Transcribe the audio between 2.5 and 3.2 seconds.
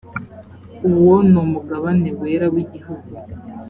w igihugu